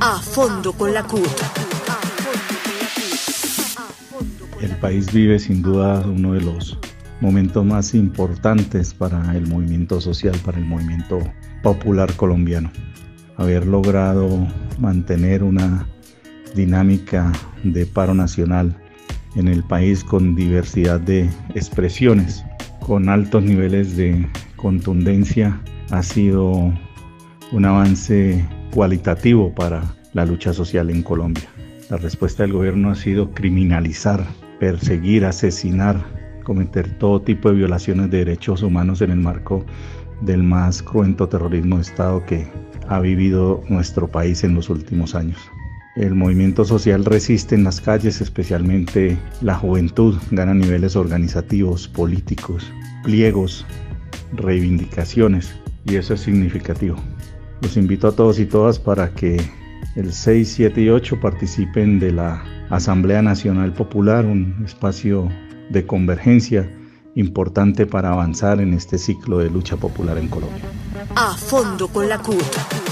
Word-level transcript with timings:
A 0.00 0.18
fondo 0.18 0.72
con 0.72 0.94
la 0.94 1.02
CUT. 1.02 1.20
El 4.60 4.70
país 4.76 5.12
vive 5.12 5.38
sin 5.38 5.62
duda 5.62 6.00
uno 6.06 6.32
de 6.32 6.40
los 6.40 6.78
momentos 7.20 7.64
más 7.64 7.94
importantes 7.94 8.94
para 8.94 9.36
el 9.36 9.46
movimiento 9.46 10.00
social, 10.00 10.36
para 10.44 10.58
el 10.58 10.64
movimiento 10.64 11.18
popular 11.62 12.12
colombiano. 12.14 12.70
Haber 13.36 13.66
logrado 13.66 14.46
mantener 14.78 15.42
una 15.42 15.86
dinámica 16.54 17.32
de 17.62 17.86
paro 17.86 18.14
nacional 18.14 18.76
en 19.36 19.48
el 19.48 19.62
país 19.64 20.04
con 20.04 20.34
diversidad 20.34 21.00
de 21.00 21.28
expresiones, 21.54 22.44
con 22.80 23.08
altos 23.08 23.42
niveles 23.42 23.96
de 23.96 24.26
contundencia, 24.56 25.60
ha 25.90 26.02
sido 26.02 26.72
un 27.52 27.64
avance 27.64 28.44
cualitativo 28.74 29.54
para 29.54 29.84
la 30.14 30.26
lucha 30.26 30.52
social 30.52 30.90
en 30.90 31.04
Colombia. 31.04 31.44
La 31.90 31.96
respuesta 31.96 32.42
del 32.42 32.52
gobierno 32.52 32.90
ha 32.90 32.96
sido 32.96 33.30
criminalizar, 33.30 34.26
perseguir, 34.58 35.24
asesinar, 35.24 36.04
cometer 36.42 36.98
todo 36.98 37.22
tipo 37.22 37.50
de 37.50 37.54
violaciones 37.54 38.10
de 38.10 38.18
derechos 38.18 38.62
humanos 38.62 39.00
en 39.00 39.12
el 39.12 39.20
marco 39.20 39.64
del 40.22 40.42
más 40.42 40.82
cruento 40.82 41.28
terrorismo 41.28 41.76
de 41.76 41.82
Estado 41.82 42.26
que 42.26 42.48
ha 42.88 42.98
vivido 42.98 43.62
nuestro 43.68 44.08
país 44.08 44.42
en 44.42 44.56
los 44.56 44.68
últimos 44.68 45.14
años. 45.14 45.38
El 45.94 46.16
movimiento 46.16 46.64
social 46.64 47.04
resiste 47.04 47.54
en 47.54 47.62
las 47.62 47.80
calles, 47.80 48.20
especialmente 48.20 49.16
la 49.40 49.54
juventud, 49.54 50.16
gana 50.32 50.52
niveles 50.52 50.96
organizativos, 50.96 51.86
políticos, 51.86 52.72
pliegos, 53.04 53.64
reivindicaciones, 54.32 55.54
y 55.84 55.94
eso 55.94 56.14
es 56.14 56.22
significativo. 56.22 56.96
Los 57.64 57.78
invito 57.78 58.08
a 58.08 58.12
todos 58.12 58.38
y 58.40 58.44
todas 58.44 58.78
para 58.78 59.14
que 59.14 59.40
el 59.96 60.12
6, 60.12 60.52
7 60.54 60.82
y 60.82 60.90
8 60.90 61.18
participen 61.18 61.98
de 61.98 62.12
la 62.12 62.44
Asamblea 62.68 63.22
Nacional 63.22 63.72
Popular, 63.72 64.26
un 64.26 64.62
espacio 64.66 65.30
de 65.70 65.86
convergencia 65.86 66.70
importante 67.14 67.86
para 67.86 68.10
avanzar 68.10 68.60
en 68.60 68.74
este 68.74 68.98
ciclo 68.98 69.38
de 69.38 69.48
lucha 69.48 69.78
popular 69.78 70.18
en 70.18 70.28
Colombia. 70.28 70.62
A 71.16 71.34
fondo 71.38 71.88
con 71.88 72.06
la 72.06 72.18
CUT. 72.18 72.83